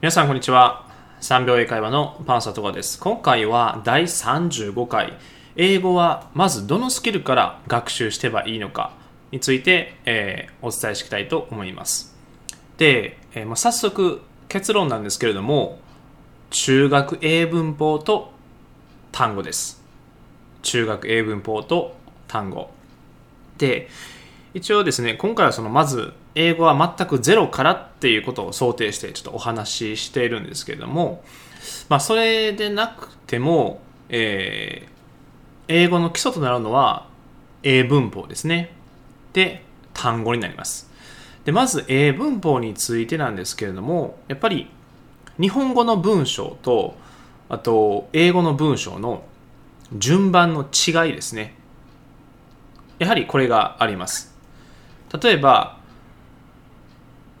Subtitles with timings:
[0.00, 0.86] 皆さんこんにちは。
[1.22, 3.00] 3秒英会話のパンサトガです。
[3.00, 5.14] 今回は第35回。
[5.56, 8.92] 英語はまずどのスキルから学習してばいいのか
[9.32, 12.16] について、えー、お伝えしていきたいと思います。
[12.76, 15.80] で、えー、まあ、早速結論なんですけれども
[16.50, 18.30] 中学英文法と
[19.10, 19.82] 単語です。
[20.62, 21.96] 中学英文法と
[22.28, 22.70] 単語。
[23.56, 23.88] で
[24.54, 31.24] 一応ですね今回はそのまず英語は全くゼロからっていうことを想定してちょっとお話ししているんですけれども
[31.88, 34.90] まあそれでなくても、えー、
[35.66, 37.08] 英語の基礎となるのは
[37.64, 38.72] 英文法ですね。
[39.32, 40.88] で単語になります。
[41.44, 44.70] でまず英文法についてなんですけれどもやっぱり
[45.40, 46.96] 日本語の文章と
[47.48, 49.24] あと英語の文章の
[49.92, 51.56] 順番の違いですね。
[53.00, 54.36] やはりこれがあります。
[55.20, 55.77] 例えば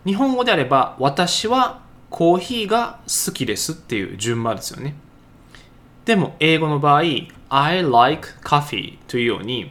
[0.08, 4.94] 日本語であれば私はコーヒーが好きですっていう順番ですよね。
[6.06, 7.02] でも英語の場合
[7.50, 9.70] I like coffee というように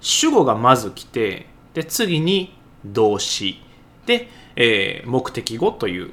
[0.00, 3.62] 主語がまず来てで次に動詞。
[4.04, 6.10] で、えー、目的語という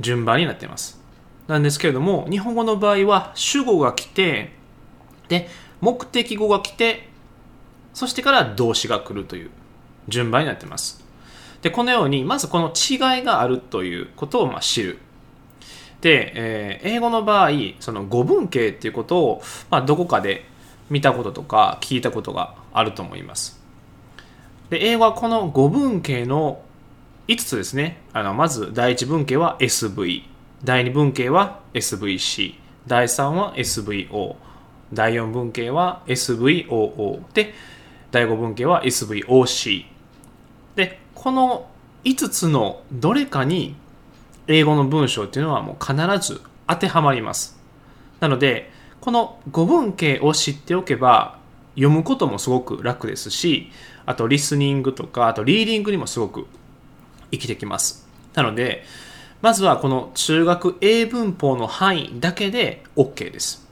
[0.00, 0.98] 順番になっています。
[1.48, 4.54] なんですけれども日本語の場合は主語が来て
[5.28, 5.50] で
[5.82, 7.10] 目的語が来て
[7.92, 9.50] そしてから動詞が来るという
[10.08, 11.01] 順番になっています。
[11.62, 14.98] でこのようにまずこの違いがあるということをま知る。
[16.00, 20.44] で、えー、英語の場合その語文形っていうことを、まあ、どこかで
[20.90, 23.60] 見たこととか聞いたことがあると思います。
[24.68, 26.62] で英語はこの語文形の
[27.28, 28.02] 5つですね。
[28.12, 30.24] あのまず第1文形は SV
[30.64, 32.54] 第2文形は SVC
[32.86, 34.36] 第3は SVO
[34.92, 37.54] 第4文型は SVOO で
[38.10, 39.84] 第5文型は SVOC
[40.76, 41.66] でこの
[42.04, 43.76] 5つのどれかに
[44.48, 45.94] 英語の文章っていうのはもう必
[46.26, 47.58] ず当てはまります。
[48.20, 51.38] なのでこの語文形を知っておけば
[51.74, 53.70] 読むこともすごく楽ですし
[54.06, 56.46] あとリスニングとかあとリーディングにもすごく
[57.30, 58.06] 生きてきます。
[58.34, 58.84] なので
[59.40, 63.66] まずはこの中学英文法の範囲だけで OK です。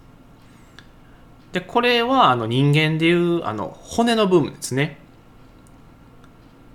[1.53, 4.99] でこれはあの人間でいうあの骨の部分ですね。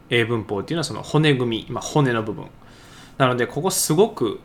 [0.09, 2.47] 英文法っていうのはその骨組み、まあ、骨の部分
[3.17, 4.39] なのでここすごく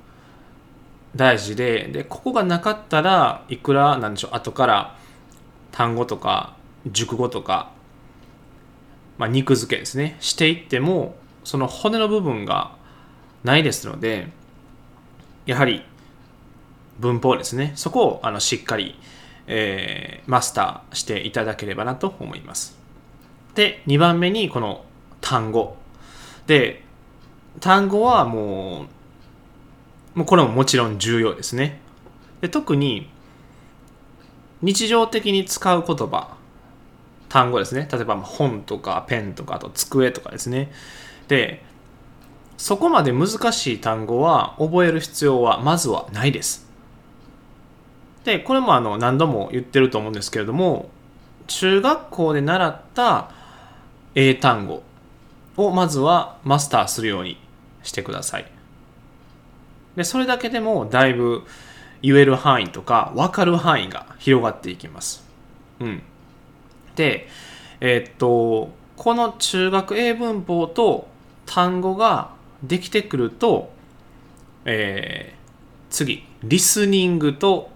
[1.14, 4.96] 大事ででここがなかったらいくらなんでしょう後から
[5.72, 6.56] 単語とか
[6.86, 7.72] 熟語とか、
[9.18, 12.76] まあ、肉付けですねしていってもその骨の部分が
[13.44, 14.28] ないですので
[15.46, 15.82] やはり
[16.98, 18.98] 文法ですねそこをあのしっかり
[19.52, 22.78] えー、マスターしていただければなと思います。
[23.56, 24.84] で、2番目にこの
[25.20, 25.76] 単語。
[26.46, 26.84] で、
[27.60, 28.86] 単語はも
[30.14, 31.80] う、もうこれももちろん重要ですね。
[32.40, 33.10] で特に
[34.62, 36.36] 日常的に使う言葉、
[37.28, 37.88] 単語ですね。
[37.90, 40.72] 例えば本とかペンとかあと机とかですね。
[41.28, 41.62] で、
[42.56, 46.70] そこまで難しい単語は覚える必要はまずはないです。
[48.24, 50.90] でこれもあの何度も言ってると思うんですけれども
[51.46, 53.30] 中学校で習った
[54.14, 54.82] 英単語
[55.56, 57.38] をまずはマスターするように
[57.82, 58.46] してください
[59.96, 61.44] でそれだけでもだいぶ
[62.02, 65.24] 言える範囲とか分かる範囲が広がっていきます
[65.80, 66.02] うん
[66.96, 67.28] で
[67.80, 71.08] えー、っとこの中学英文法と
[71.46, 72.32] 単語が
[72.62, 73.72] できてくると、
[74.66, 77.70] えー、次リスニングと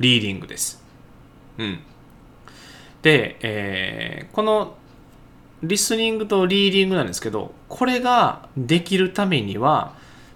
[0.00, 0.82] リーディングです。
[1.58, 1.80] うん。
[3.02, 4.76] で、えー、この
[5.66, 9.94] リスニングとリーディングなんですけど、これができるためには、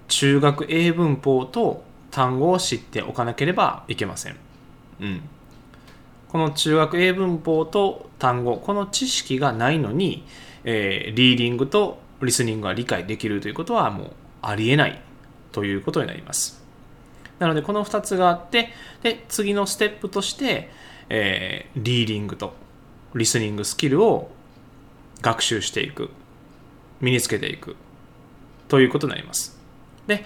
[0.08, 4.36] 中学英文法と単語を知っておかなければいけません。
[5.00, 5.20] うん。
[6.28, 10.24] この中学英文法と単語、この知識がないのに、
[10.64, 14.10] えー、リーディングとリスニングが理解できるということはもう
[14.42, 15.00] ありえない
[15.52, 16.62] ということになります。
[17.38, 18.68] なのでこの2つがあって
[19.02, 20.70] で次のステップとして、
[21.08, 22.52] えー、リーディングと
[23.14, 24.30] リスニングスキルを
[25.22, 26.10] 学習していく。
[27.00, 27.76] 身につけていく。
[28.68, 29.58] ということになります。
[30.06, 30.24] で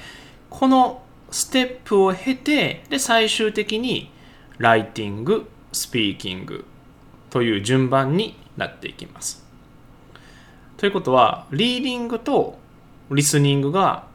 [0.50, 4.10] このステップを経てで最終的に
[4.58, 6.64] ライティングスピーキング
[7.30, 9.44] という順番になっていきます。
[10.76, 12.58] ということはリーディングと
[13.10, 14.06] リスニングが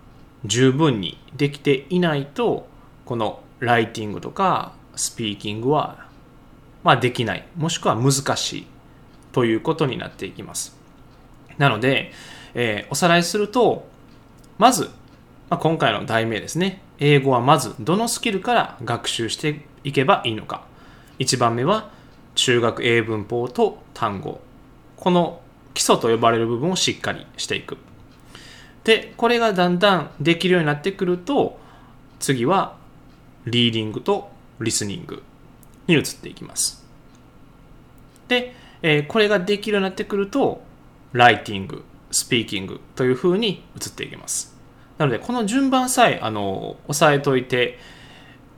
[0.46, 2.68] 十分にできていないと
[3.06, 6.06] このライティングとかスピーキングは、
[6.84, 7.48] まあ、できない。
[7.56, 8.68] もしくは難しい。
[9.40, 10.78] ということになっていきます
[11.58, 12.12] なので、
[12.54, 13.88] えー、おさらいすると
[14.58, 14.90] まず
[15.50, 16.82] まあ、今回の題名ですね。
[17.00, 20.64] 英語はまずどのスキルから学習していけばいいのか。
[21.18, 21.90] 1番目は
[22.36, 24.42] 中学英文法と単語。
[24.96, 25.42] この
[25.74, 27.78] 基礎と呼ばれる部分をしっかりしていく。
[28.84, 31.60] で、これがだんだんできるようになってくると、
[32.20, 32.78] 次は
[33.48, 35.24] リーディングとリスニング
[35.88, 36.86] に移っていきます。
[38.28, 40.62] で、えー、これができるようになってくると、
[41.14, 44.56] ライティング、スピーキングというふうに移っていきます。
[44.98, 47.80] なので、この順番さえ、あの、押さえておいて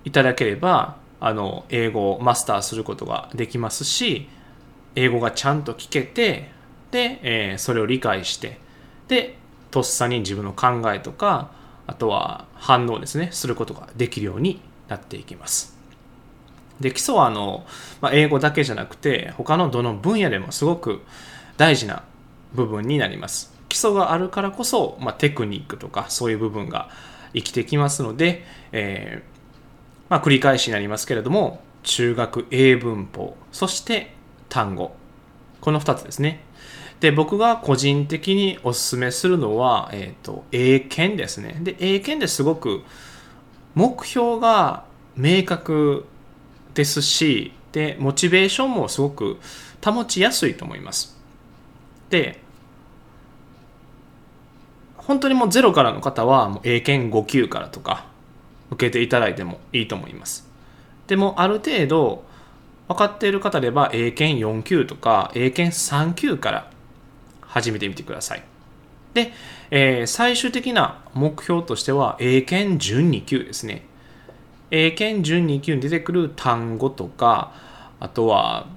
[0.04, 4.28] いただければ、あの、英語をマスターすることができますし、
[4.96, 6.50] 英語がちゃんと聞けて、
[6.90, 8.60] で、えー、それを理解して、
[9.08, 9.38] で、
[9.70, 11.52] とっさに自分の考えとか、
[11.88, 15.81] あとは反応ですね、することができるようになっていきます。
[16.82, 17.66] で、基礎はあの、
[18.02, 21.02] まあ、英語だけじゃなくて、他のどの分野でもすごく
[21.58, 22.04] 大事な
[22.54, 23.54] 部分になります。
[23.70, 26.90] 基礎があるからこそ、まあ、テクニックとかそういう部分が
[27.34, 34.14] 生きてきますので、えー、まあ、繰り返しになりますけれども、中学英文法、そして
[34.50, 34.94] 単語。
[35.62, 36.44] この2つですね。
[37.00, 41.58] で、僕が個人的にお勧めするのは、えっ、ー、と、英検ですね。
[41.62, 42.82] で、英検ですごく
[43.74, 44.86] 目標が
[45.16, 46.06] 明確
[46.74, 49.38] ですし、で、モチベーションもすごく
[49.84, 51.18] 保ちやすいと思います。
[52.10, 52.42] で、
[54.98, 58.06] 本当にもうゼロからの方は、もう英検5級からとか、
[58.70, 60.48] 受けていただいてもいいと思います。
[61.08, 62.24] でも、ある程度、
[62.88, 66.72] 分かっている方では、英検4級とか、英検3級から
[67.42, 68.44] 始めてみてください。
[69.14, 69.34] で、
[69.72, 73.86] えー、最終的な目標としては、英検準2級ですね。
[74.72, 77.54] 英検準2級に出てくる単語とか、
[78.00, 78.68] あとは、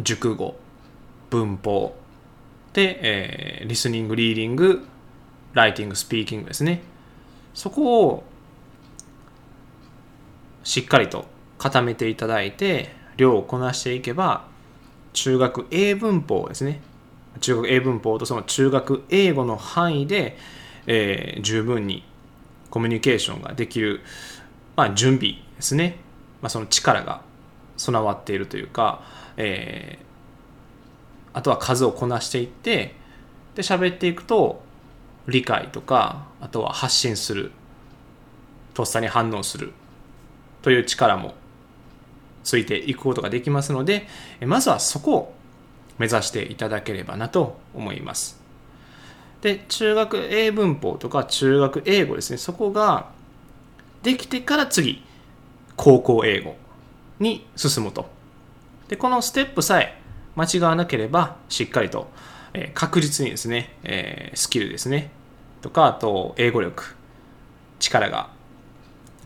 [0.00, 0.56] 熟語、
[1.30, 1.96] 文法、
[2.72, 4.86] で、えー、リスニング、リーディング、
[5.54, 6.82] ライティング、スピーキングですね。
[7.54, 8.24] そこを
[10.62, 11.26] しっかりと
[11.58, 14.44] 固めていただいて、量をこなしていけば、
[15.12, 16.80] 中学英文法ですね。
[17.40, 20.36] 中学英文法とその中学英語の範囲で、
[20.86, 22.04] えー、十分に
[22.70, 24.00] コミュニケーションができる、
[24.80, 25.98] まあ、準備ですね、
[26.40, 27.20] まあ、その力が
[27.76, 29.02] 備わっているというか、
[29.36, 32.94] えー、あとは数をこなしていって
[33.54, 34.62] で喋っていくと
[35.28, 37.52] 理解とかあとは発信する
[38.72, 39.74] とっさに反応する
[40.62, 41.34] という力も
[42.42, 44.06] ついていくことができますので
[44.46, 45.34] まずはそこを
[45.98, 48.40] 目指していただければなと思います。
[49.42, 53.19] で、中学英文法とか中学英語ですね、そこが
[54.02, 55.02] できてから次、
[55.76, 56.56] 高校英語
[57.18, 58.08] に進むと。
[58.88, 60.00] で、このステップさえ
[60.36, 62.10] 間違わなければ、しっかりと、
[62.54, 65.10] え、確実にですね、え、スキルですね、
[65.62, 66.96] とか、あと、英語力、
[67.78, 68.30] 力が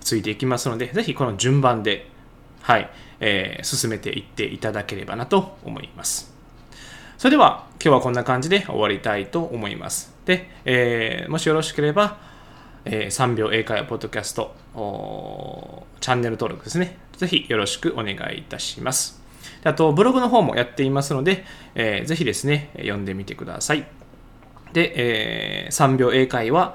[0.01, 2.11] ついていきますので、ぜひこの順番で、
[2.61, 6.35] はい、えー、進めていっていただければなと思います。
[7.17, 10.15] それでは今日はこんな感じで終わりたいと思います。
[10.25, 12.19] で、えー、もしよろしければ、
[12.85, 14.55] えー、3秒英会話ポッドキャスト
[16.01, 16.99] チャンネル登録ですね。
[17.17, 19.23] ぜひよろしくお願いいたします。
[19.63, 21.45] あと、ブログの方もやっていますので、
[21.75, 23.87] えー、ぜひですね、読んでみてください。
[24.73, 26.75] で、えー、3秒英会話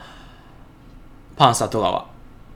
[1.36, 2.10] パンサー戸川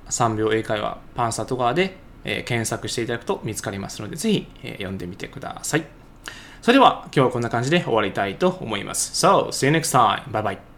[0.09, 5.85] 3秒英会話パンサー戸川で、えー、検索していただくと見つかりますので、ぜひ、えー、読んでみてください。
[6.61, 9.25] それでは今日はこんな感じで終わりたいと思います。
[9.25, 10.23] So, see you next time.
[10.31, 10.72] Bye bye.